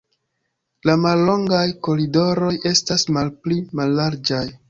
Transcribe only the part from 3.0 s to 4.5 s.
malpli mallarĝaj.